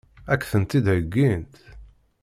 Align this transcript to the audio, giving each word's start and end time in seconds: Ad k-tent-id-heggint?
Ad 0.33 0.37
k-tent-id-heggint? 0.41 1.55